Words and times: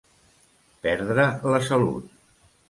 Perdre 0.87 1.27
la 1.57 1.61
salut. 1.69 2.11